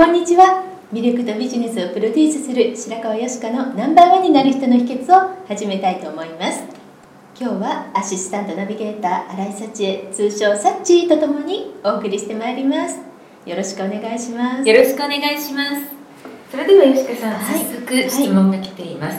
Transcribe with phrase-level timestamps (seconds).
[0.00, 0.64] こんにちは。
[0.94, 6.62] 魅力とビジネスをプロデュースする白川よしかのナンバーワンになる人の秘訣を始めたいと思います。
[7.38, 12.98] 今日はアシスタントナビゲーター新井幸恵、通称サッチーとともにお送りしてまいります。
[13.44, 14.66] よろしくお願いします。
[14.66, 15.82] よろしくお願いします。
[16.50, 19.18] それでは吉川さん、はい早速質問が来ています。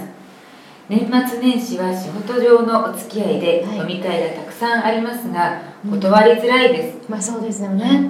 [0.89, 6.97] 年末年始は仕事上のお付き合いではい飲み会がたくさんありますが、断りづらいです。
[7.07, 8.09] まあそうですよね。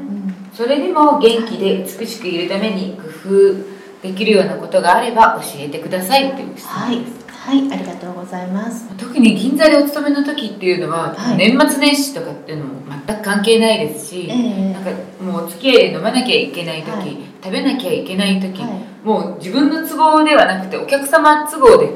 [0.53, 6.33] それでも元気で美しくいるために工夫できるようなことがあれば教えてください。
[6.33, 6.97] という質はい。
[6.97, 8.87] 問です。、はい、ありがとうございます。
[8.97, 11.37] 特に銀座でお勤めの時っていうのは、はい。
[11.37, 14.73] 年末年始とかっていうのも全く関係ないですし、ええ。
[14.73, 14.91] なんか
[15.23, 17.17] もうお付き合いで飲まなきゃいけない時、はい。
[17.43, 19.05] 食べなきゃいけない時、はい。
[19.05, 21.89] もう自分の都合ではなくてお客様都合で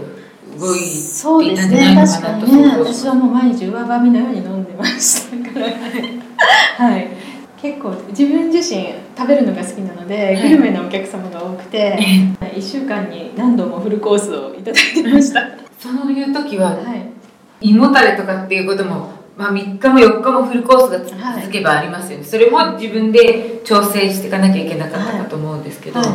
[0.57, 2.69] 動いそうていですねたんじゃないの確かかなとにね。
[2.79, 5.65] 私はもう毎日上ばみのように飲んでましたから。
[6.77, 7.34] はい
[7.65, 10.49] 結構自分自身食べるのが好きなので、はい。
[10.49, 11.97] グルメなお客様が多くて
[12.39, 15.39] 1週間に何度もフルコースをいただいてました。
[15.41, 15.47] は
[15.79, 17.67] そういう時はい。
[17.67, 21.41] 胃胃もたれとかっていうことも、まあ、3日も4日もフルコースがはい。
[21.41, 26.09] 続けばありますよね、それも自分で調整していかなきゃいけなかったかと思うんですけど、はい。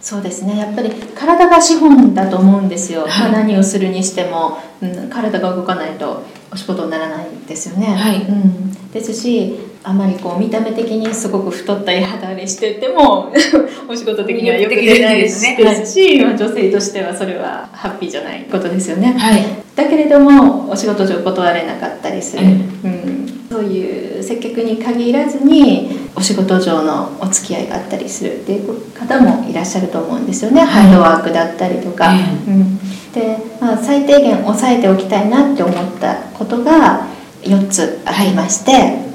[0.00, 0.58] そうですね。
[0.58, 3.32] やっぱり体が資本だと思うんですよ、はい。
[3.32, 8.22] まあ、何をするにしても、うん、体が動かないとお仕事にならないですよね、はい。
[8.22, 13.32] うん、ですしあまりこう見た目的にすごく太ったり肌荒れしてても
[13.88, 15.80] お仕事的にはよく出ないです魅力的ですね。
[15.80, 19.42] ですし、まあ、女性としてはそれはハッピーじゃないことですよね、はい。
[19.74, 30.68] だけれどもお仕事上断れなかったりする、うんうん、そういう接客に限らずにお仕事上のお付き合いがあったりするっていう方もいらっしゃると思うんですよね、はい。
[30.68, 32.12] ハンドワークだったりとか、
[32.46, 32.78] ううん、
[33.14, 37.06] で、まあ、最低限抑えておきたいなって思ったことが
[37.42, 39.09] 4つありまして、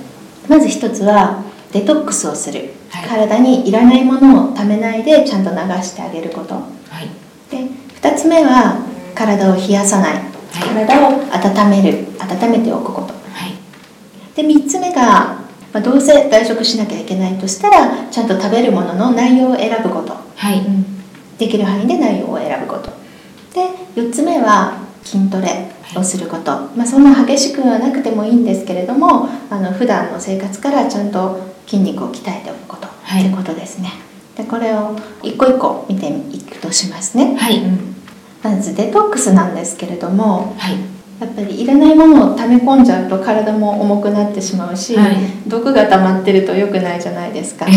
[0.47, 3.07] まず1つはデトックスをする、はい。
[3.07, 6.55] 体にいらないものをためないでちゃんと流してあげること。
[6.55, 6.61] は
[7.01, 7.09] い。
[7.49, 7.69] で
[8.01, 8.77] 2つ目は
[9.13, 10.21] 体を冷やさない、
[10.53, 12.05] 体を温める。
[12.19, 13.13] 温めておくこと。
[13.13, 13.53] はい。
[14.35, 15.01] で3つ目が、
[15.73, 20.59] まあ、どうせ外食しなきゃいけないとしたらちゃんと食べるものの内容を選ぶこと、はい。
[20.59, 20.85] うん。
[21.37, 22.89] できる範囲で内容を選ぶこと。
[23.53, 33.23] で4つ目は筋トレをすること、まあ、そんな激しくはなくてもいいんですけれどもあの普段の生活からちゃんと筋肉を鍛えておくこと、はい。
[33.23, 33.91] ということですね。
[34.35, 37.63] でこれを一個一個見ていくとしますね、はい。
[37.63, 37.95] うん。
[38.43, 40.95] まずデトックスなんですけれどもはい。
[41.19, 45.15] やっぱりいらないものを溜め込んじゃうと体も重くなってしまうし、はい。
[45.47, 47.71] 毒が溜まってると良くないじゃないですか、え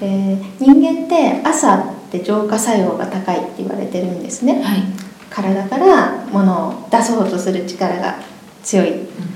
[0.00, 4.58] で人間って朝って浄化作用が高いって言われてるんですね。
[4.60, 4.82] えはい。
[5.30, 6.63] 体から物を出
[7.04, 8.16] そうとする力が
[8.62, 8.92] 強い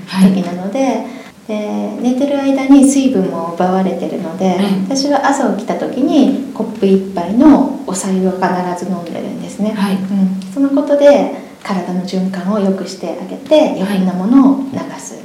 [0.07, 0.33] はい。
[0.33, 1.05] 時なので,、
[1.47, 4.83] で寝てる間に水分も奪われてるので、うん。
[4.83, 9.95] 私は朝起きた時にコップ一杯のお茶湯を必ず飲んでるんですね、はい。
[9.95, 15.15] うん、そのことで体の循環を良くしてあげて余分なものを流す、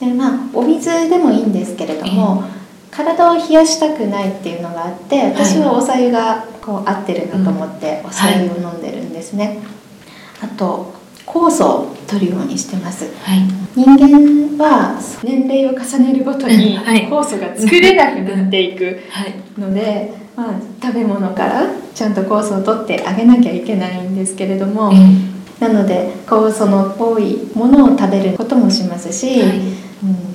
[0.00, 2.44] でまあお水でもいいんですけれども、
[2.90, 9.58] 体を冷やしたくないっていうのがあって私はお茶湯がこう合ってるなと思ってお茶湯を飲んでるんですね、
[10.42, 10.97] あと
[11.28, 13.04] 酵素を取るようにしてます。
[13.22, 13.40] はい。
[13.76, 17.06] 人間は年齢を重ねるごとにはい。
[17.06, 19.60] 酵素が作れなくなっていくはい。
[19.60, 24.90] ので、まあ、食べ物からちゃんと酵素を取ってあげなきゃいけないんですけれども、
[25.60, 29.58] なので酵素の多いものを食べることもしますし、はい。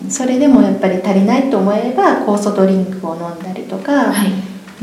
[0.03, 4.29] うん、それでもやっぱり足りないと思えば酵素ドリンクを飲んだりとか、はい。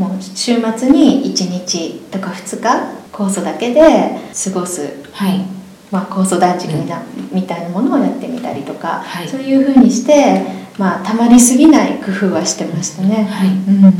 [0.00, 3.80] もう週末に1日とか2日酵素だけで
[4.32, 5.59] 過ごす、はい
[5.90, 7.02] まあ、酵素断食みな
[7.32, 8.14] みたいなものをやっ
[8.81, 9.28] か、はい。
[9.28, 10.42] そういうふうにして、
[10.78, 13.48] まあ、たまりすぎない工夫はしてましたね、はい。
[13.48, 13.94] うん、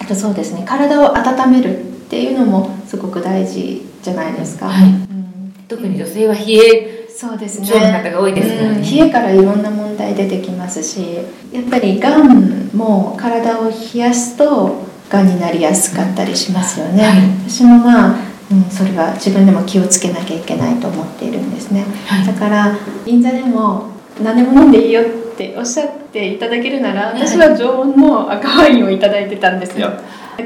[0.00, 4.84] あとそうですね体を温めるっていうのもすごく大事じゃないですか、はい。
[4.84, 5.54] うん。
[5.66, 7.66] 特に女性は冷えそうですね。
[7.92, 8.76] 方が多いですからね。
[8.76, 8.82] うん。
[8.82, 11.18] 冷えからいろんな問題出てきますし
[11.52, 17.48] やっぱりがんも体を冷やすとがんになりやすかったりしますよね、はい。
[17.48, 18.16] 私もまあ、
[18.52, 22.26] うん、それは自分でも気をつけなきゃいけないと思っているんですね、はい。
[22.26, 22.76] だから
[23.06, 23.90] 銀座でも
[24.22, 25.04] 何でも飲んでいいよっ
[25.36, 27.26] ておっしゃっていただけるならはい。
[27.26, 29.90] 私は常温の赤ワインをいただいてたんですよ。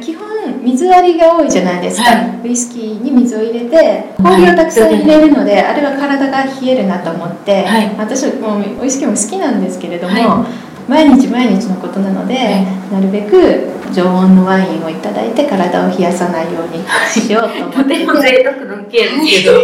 [0.01, 0.27] 基本
[0.63, 2.49] 水割りが多いじゃないですか、はい。
[2.49, 7.95] ウイスキーに水を入れて氷をたくさん入れるので、あれは体が冷えるなと思って、はい。
[7.97, 10.47] 私もウイスキーも好きなんですけれども、は
[10.89, 17.77] 毎日毎日のことなので、はなるべく常温のワインをいただいて体を冷やさないようにしようと思って。
[17.77, 19.59] てとても贅沢なケアですけど、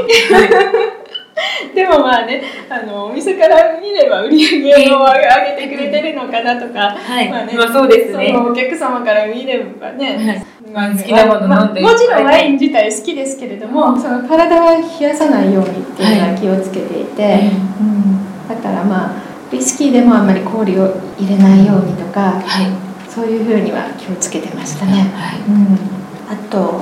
[1.75, 7.31] でもまあねあのお店から見れば売り上げを上げてくれてるのかなとか、はい。
[7.31, 8.33] まあねまあそうですね。
[8.35, 17.49] そのお客様から見ればね、まあ好きなもの飲んでまあもちろんワイン自体好きですけれども、その体は冷やさないようにっていうのは気をつけていて、はい。
[17.49, 19.23] うん、だからまあ
[19.53, 25.41] ウイスキーでもあんまり氷を入れないようにとかはいそういうふうには気をつけてましたね、はい。
[25.41, 25.77] うん、
[26.33, 26.81] あと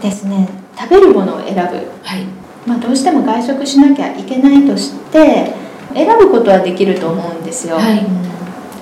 [0.00, 0.48] ですね
[0.78, 1.60] 食べるものを選ぶ。
[2.02, 2.24] はい。
[2.66, 5.52] まあ、どうしても外食しなきゃいけないとして
[5.92, 8.04] 選ぶことはできると思うんですよ、はい。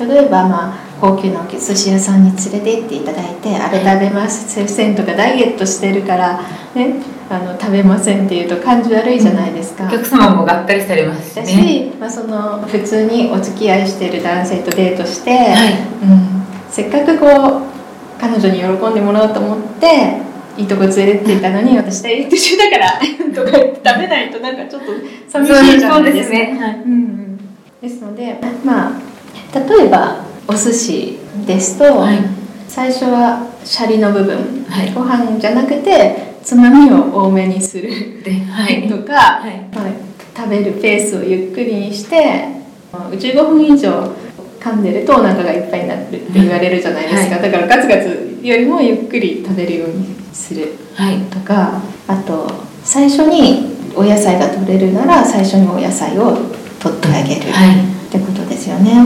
[0.00, 0.08] うん。
[0.08, 6.40] 例えば、まあ、高級なお寿司屋さんに連れて行っていただいて、あれ食べませんとかダイエットしてるから、
[6.74, 6.94] ね、
[7.28, 15.72] あの食べませんっていうと感じ悪いじゃないですか、お客様もがっかりされますしだねし、まあ、その普通にお付き合いしてる男性とデートして、はい。
[16.02, 16.41] うん、
[16.72, 17.62] せっかくこう
[18.18, 20.22] 彼女に喜んでもらおうと思って
[20.56, 22.92] いいとこ連れてっていたのに私ダイエット中だから
[23.34, 24.92] とか言って食べないとなんかちょっと
[25.28, 26.24] 寂しいじゃないですか。
[26.24, 26.58] ですね。
[26.58, 26.74] はい。
[26.76, 27.38] うんうん。
[27.82, 29.00] ですのでまあ
[29.54, 32.18] 例えばお寿司ですと、はい。
[32.68, 34.92] 最初はシャリの部分、はい。
[34.94, 38.88] ご飯じゃなくてつまみを多めにするではい。
[38.88, 39.68] とか、はい。
[39.74, 39.88] まあ、
[40.34, 44.10] 食べるペースをゆっくりにして15分以上
[44.62, 51.18] 噛んでるとお腹がいっぱいになるって言われるじゃないですか、はだからガツガツよりもゆっくり食べるようにするはい。
[51.22, 52.48] とかあと
[52.84, 56.36] 最初にお野菜が取れるなら最初にお野菜を
[56.80, 57.84] 取ってあげる、はい。
[57.84, 59.04] ってことですよね。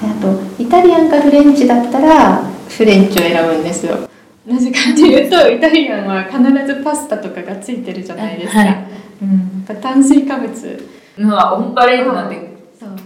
[0.00, 4.08] であとイタリアンかフレンチだったらフレンチを選ぶんですよ。
[4.46, 8.86] なぜかというとイタリアンは必ずパスタとかがついてるじゃないですか、はい。
[9.22, 10.88] うん、やっぱ炭水化物。
[11.18, 12.51] まあオンパレードなんて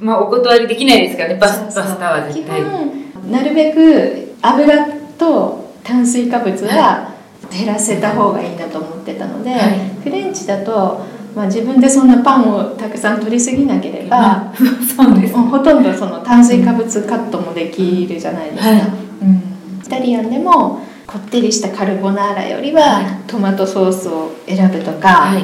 [0.00, 1.36] まあお断りできないですからね。
[1.36, 2.60] パスパスタは絶対。
[2.60, 4.86] 基本なるべく油
[5.18, 7.12] と炭水化物は
[7.50, 9.60] 減らせた方がいいなと思ってたので、はい。
[10.02, 14.54] フレンチだと、まあ、自分でそんなパンをたくさん取りすぎなければ、まあ
[14.96, 15.34] そうです。
[15.34, 18.80] ほとんどその炭水化物カットもできるじゃないですか、はい。
[19.22, 23.04] うん、イタリアンでもこってりしたカルボナーラよりははい。
[23.26, 25.42] トマトソースを選ぶとか、はい。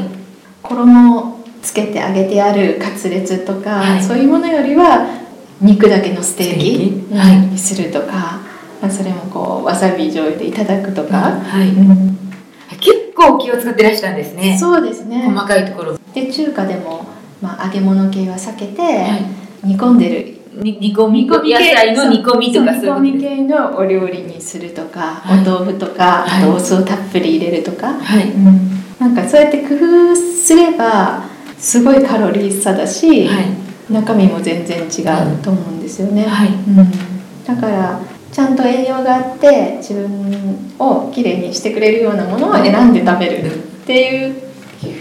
[0.62, 1.31] 衣を
[1.62, 4.03] つけて揚げてあるカツレツとか、はい。
[4.03, 5.06] そういうものよりは
[5.61, 6.67] 肉だけのステーキ
[7.50, 8.41] にするとか、
[8.82, 11.69] まあ、それもこうわさび醤油でいただくとか、はい。
[11.69, 12.19] うん。
[12.81, 14.59] 結構気を使ってらしたんですね。
[14.59, 15.23] そうですね。
[15.25, 15.99] 細かいところ。
[16.12, 17.06] で中華でも、
[17.41, 19.67] まあ、揚げ物系は避けて、はい。
[19.67, 20.38] 煮込んでる。
[20.55, 25.41] に煮込み野菜の煮込みとかそうそうい煮込み系のお料理にするとか、はい。
[25.46, 26.43] お豆腐とか、はい。
[26.43, 28.31] あとお酢をたっぷり入れるとか、はい。
[28.32, 28.82] うん。
[28.98, 31.31] なんかそうやって工夫すれば
[31.63, 33.93] すごいカロリー差だし、はい。
[33.93, 36.49] 中身も全然違うと思うんですよね、はい。
[36.49, 38.01] うん、だから
[38.33, 44.43] ちゃんと栄養があって自分をきれいにしてくれるようなものを選んで食べるっていう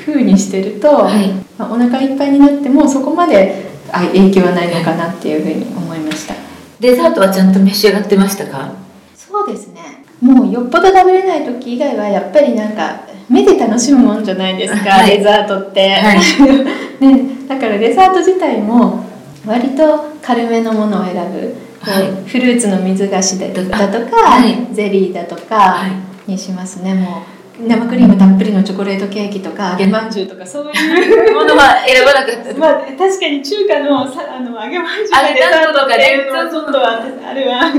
[0.06, 1.30] 風にしてると、はい。
[1.58, 6.36] まあお腹いっぱいになってもそこまであ影響はないのかなっていうふうに思いました。
[6.80, 8.74] デザートはちゃんと召し上がってましたか？
[9.15, 10.03] そうですね。
[10.20, 15.17] もうよっぽど食べれない時以外はやっぱりなんか目で楽しむもんじゃないですか、はい。
[15.17, 16.19] デザートって、はい。
[17.00, 19.05] ね、だからデザート自体も
[19.45, 22.29] 割と軽めのものを選ぶ、はい。
[22.29, 24.67] フルーツの水菓子だだとか、はい。
[24.73, 26.31] ゼリーだとかはい。
[26.31, 26.93] にしますね。
[26.93, 27.23] も
[27.63, 32.59] う生クリームたっぷりのチョコレートケーキとか揚げまんじゅうとかそういう ものは選ばなかった。
[32.59, 37.71] まあ確かに中華のさあの揚げまんじゅうとかねデザートっていうのはちょっとああれは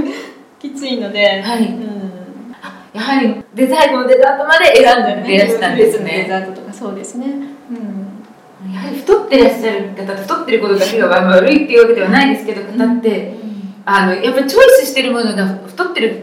[0.58, 1.66] きついので、はい。
[1.66, 2.01] うん
[2.92, 7.26] やはりデザートのデザートまで選んでいらしたんですデねザートとかそうですね。
[7.26, 8.72] うん。
[8.72, 13.34] やはり太ってらっしゃる方太ってることだけが悪いっていうわけではないですけど方って
[13.84, 16.22] あのやっぱりチョイスしてるものが太ってる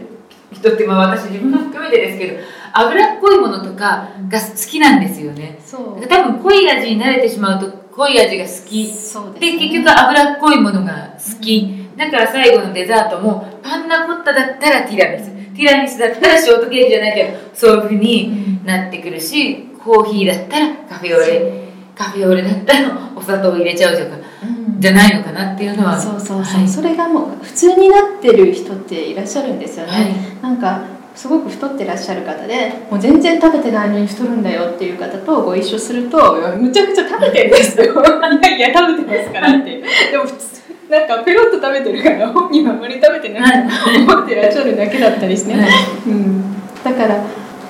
[0.52, 2.38] 人ってまあ私自分も含めてですけど
[2.72, 5.58] 脂っこいものとかが好きなんですよね。
[5.64, 6.06] そう。
[6.06, 8.90] 多分濃い味に慣れてしまうと濃い味が好き。
[8.92, 11.88] そうで結局脂っこいものが好き。
[11.96, 21.70] だから最後のデザートもパンナコッタだったらティラミスティラミスだったらショートケーキじゃないけどそういうふうになってくるしコーヒーだったらカフェオレ。
[21.94, 24.80] カフェオレだったらお砂糖を入れちゃうとかうん。
[24.80, 26.00] じゃないのかなっていうのは。
[26.00, 26.68] そうそうそう、はい。
[26.68, 30.42] それがもう普通になってる人っていらっしゃるんですよね、はい。
[30.42, 30.82] なんか
[31.14, 37.84] すごく太ってらっしゃる方でもう全然食べてないのに太るんだよっていう方とご一緒するとむちゃくちゃ食べてるんですよ。
[37.92, 39.82] いやいや食べてますからって。
[40.10, 40.59] でも普通
[40.90, 43.68] なんかペロッと食べてるから 本人はあまり食べてない
[44.06, 45.54] と思ってらっしゃるだけだったりして。
[45.54, 45.70] ね、はい。
[46.08, 46.42] うん、
[46.82, 47.16] だから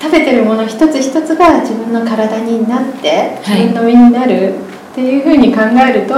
[0.01, 6.15] 食べてるもの一つ一つが自分の体になって自分の身になるっていうふうに考えると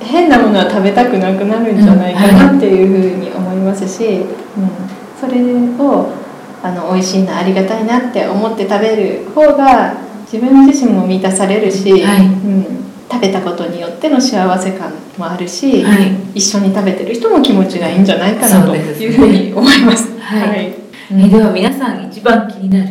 [0.00, 4.26] 変なものは食べたくなくなるんじゃないかなっていうふうに思いますし、うん、
[5.20, 5.40] それ
[5.78, 6.08] を
[6.60, 9.94] あの美味しいなありがたいなって思って食べる方が
[10.30, 12.20] 自分自身も満たされるし、はい。
[12.22, 12.66] うん、
[13.12, 16.12] 食べたことによっての幸せ感もあるし、はい。
[16.34, 20.18] 一緒に食べてる人も気持ちがいいんじゃないかなというふうに思います。
[20.18, 20.72] はい。
[21.10, 22.88] えでは皆さん一番気になる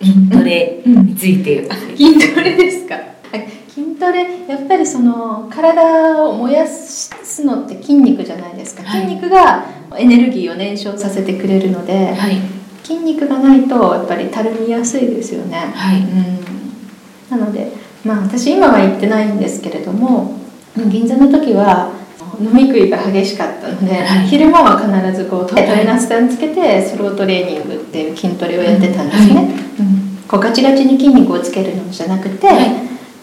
[0.00, 2.94] 筋トレについて、筋トレですか？
[2.94, 3.00] は
[3.36, 3.48] い。
[3.68, 9.00] 筋トレやっぱりその体を燃やすのって筋肉じゃないですか、はい。
[9.02, 9.66] 筋肉が
[9.96, 12.36] エネルギーを燃焼させてくれるので、はい。
[12.84, 16.00] 筋肉がないとやっぱりたるみやすいですよね、はい。
[16.00, 17.72] うん、なので
[18.04, 20.38] まあ私今は行ってないんですけれども
[20.76, 21.92] 銀座の時は
[22.40, 24.26] 飲み食いが激しかったので、はい。
[24.26, 29.44] 昼間は必ずこうトレーナースタンつけてスロートレーニングっていう筋トレをやってたんですね、はい。
[29.44, 30.18] うん。
[30.26, 32.72] こうガチガチに筋肉をつけるのじゃなくて、はい。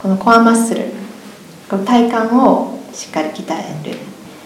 [0.02, 0.86] このコアマッスル
[1.70, 3.98] こう体幹をしっかり鍛える。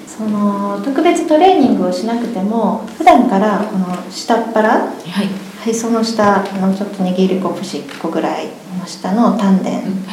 [0.07, 8.47] その特別トレーニングをしなくても普段からこの下っ腹はいへその下のちょっと握る拳1個ぐらい
[8.79, 9.69] の下の丹田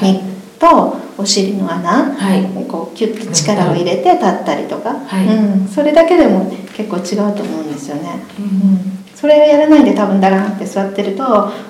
[0.07, 2.45] にとお尻の穴はい。
[2.69, 5.27] こうキュッと力を入れて立ったりとか、はい。
[5.27, 9.05] うん、それだけでも結構違うと思うんですよね、ううん。
[9.15, 11.25] それをやらないで多分ダランって座ってると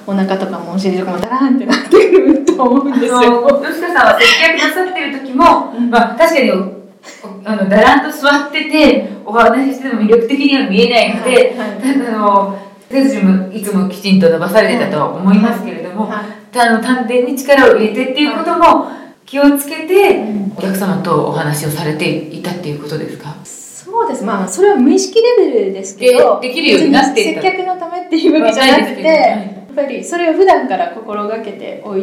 [0.06, 5.90] お腹とかもお尻とかもダランってなってくると思うんですあよの吉田さんは接客なさってる時も、うん。
[5.90, 6.82] まあ、確かにお
[7.44, 12.06] あのだらんと座っててお話ししても魅力的には見えないので、はいはい。
[12.08, 18.90] あの背筋もいつもきちんと伸ばされてたとは思いますけれども、はいあの丹田に力を入れてっていうことも
[19.24, 20.52] 気をつけて、うん。
[20.54, 23.34] お客様とお話をされていたっていうことですか？
[23.42, 24.22] そうです。
[24.22, 29.38] まあそれは無意識レベルですけどでできるようになって接客のためっていうわけじゃなくて、や
[29.72, 31.94] っぱりそれを普段から心がけてお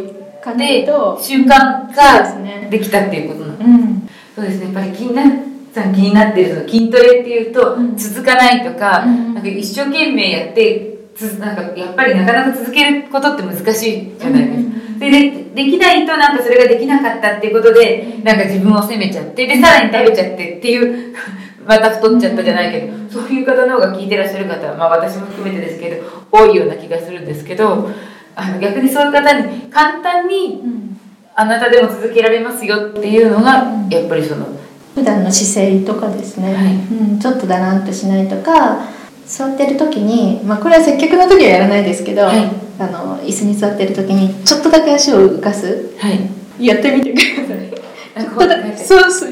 [0.44, 1.48] かないでと習慣
[1.96, 2.68] がね。
[2.72, 4.10] できたっていうことなんですうん。
[4.36, 5.24] そうですね、やっぱり気にな
[5.74, 7.98] さん気になってるその筋トレっていうと、うん。
[7.98, 9.34] 続かないとか,、うん。
[9.34, 14.80] なんか一生懸命やってつなんかやっぱりなかなか続けることって難しいじゃないですか。
[15.00, 15.10] で
[15.56, 21.16] できないとなんかそれができなかったっていうことでなんか自分を責めちゃってでさらに食べちゃってっていう
[21.66, 27.90] また太っちゃったじゃないけどそういう方の方が聞いてらっしゃる方は、まあ、私も含めてですけど多いような気がするんですけど
[28.36, 30.86] あの逆にそういう方に簡単にうん。
[31.36, 33.90] あなたでも続けられますよっていうのがうん。
[33.90, 34.48] やっぱりその
[34.96, 36.74] 普段の姿勢とかですね、はい。
[36.74, 38.88] うん、ちょっとだらんとしないとか
[39.26, 42.50] 座ってる時に、まあ、これは接客の時はやらないですけど、はい。
[42.80, 45.92] あの椅子に座ってる時にちょっとだけ足を浮かす。
[45.98, 46.66] はい。
[46.66, 47.74] やってみてください。
[48.16, 49.32] あちょっとだそうそう。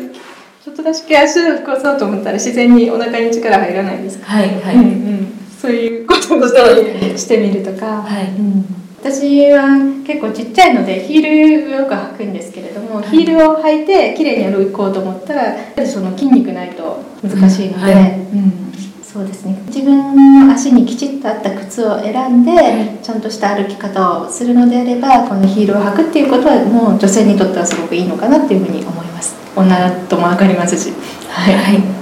[0.63, 4.85] ちょっとだけ足を浮かそうと思ったら自然にお腹に力入らないですか、はいはい、うんう
[5.21, 5.27] ん、
[5.59, 8.27] そういうことをしてしてみるとか、はい。
[8.27, 13.09] うん私は結構ちっちゃいのでヒールをよく履くんですけれども、はい。
[13.09, 18.11] ヒールを履いて綺麗に歩こうと思ったらやっぱりその筋肉ないと難しいので、うんはい。
[18.11, 18.67] うん。
[19.03, 19.61] そうですね。
[19.67, 23.03] 自分の足にきちっと合った靴を選んで、い。
[23.03, 29.35] ちゃんとした歩き方をするのであればこのヒールを履くっていうことはもう女性にとってはすごくいいのかなっていうふうに思います。
[29.55, 30.93] 女とも分かりますし。
[31.29, 31.96] はい、はい、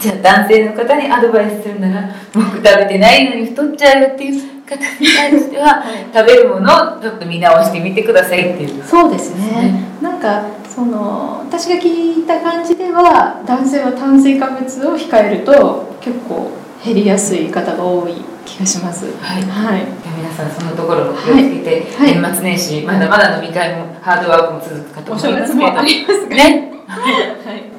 [0.00, 8.84] じゃあ男性の方にアドバイスするなら僕食べてないのに太っちゃうよっていう方に対しては、食べるものをちょっと見直してみてくださいっていう。
[8.84, 9.84] そうですね。
[10.00, 16.50] なんかその私が聞いた感じでは男性は炭水化物を控えると結構
[16.82, 18.14] 減りやすい方が多い
[18.46, 19.04] 気がします。
[19.20, 19.42] はい。
[19.42, 19.84] はい。
[20.02, 22.14] じゃあ皆さんそのところも気をつけて、はい。
[22.14, 25.82] 年末年始まだまだ飲み会もハードワークも続くかとお思いますけど
[26.30, 26.72] ね。
[26.88, 27.06] は
[27.54, 27.69] い、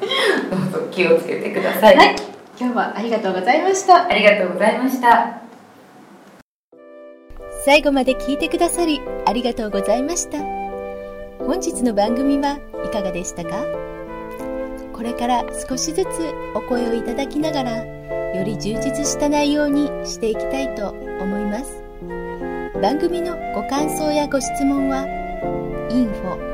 [0.52, 2.16] どうぞ気をつけてください、はい、
[2.60, 4.06] 今日はありがとうございました。
[4.06, 5.40] ありがとうございました。
[7.64, 10.40] 最後まで聞いてくださりありがとうございました。
[11.38, 13.64] 本日の番組はいかがでしたか？
[14.92, 16.08] これから少しずつ
[16.54, 17.84] お声をいただきながら、
[18.34, 21.82] より充実した内容にしていきたいと思います。
[22.82, 25.06] 番組のご感想やご質問は、
[25.88, 26.52] info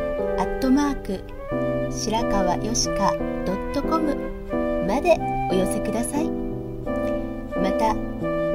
[1.90, 3.14] 白川よしか
[3.74, 5.16] .com まで
[5.50, 6.28] お寄せください。
[7.56, 7.94] また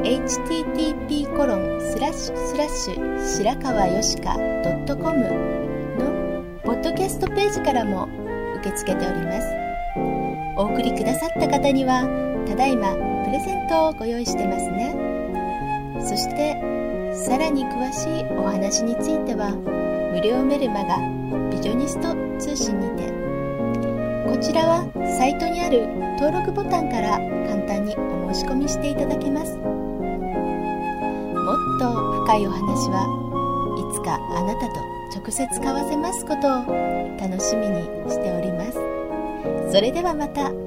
[0.03, 5.19] http コロンスラッシュスラッシュ白川よしか .com
[5.97, 8.07] のポッドキャストページからも
[8.59, 9.47] 受け付けております。
[10.55, 12.03] お送りくださった方には
[12.47, 12.93] ただいま
[13.25, 14.93] プレゼントをご用意してますね。
[16.01, 16.55] そして
[17.13, 19.51] さらに詳しいお話については
[20.13, 20.97] 無料メルマガ
[21.49, 23.22] ビジョニスト通信にて
[24.25, 24.87] こちらは
[25.17, 25.87] サイトにある
[26.19, 29.57] 登録ボタンから簡単にお申し込みしていただけます。
[29.57, 29.65] も
[31.53, 33.03] っと深いお話は
[33.77, 34.79] いつかあなたと
[35.13, 36.65] 直接交わせますことを
[37.19, 38.79] 楽しみにしております。
[39.71, 40.62] それではまた。